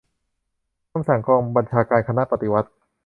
[0.91, 2.69] คำสั่งกองบัญชาการคณะปฏิวัติ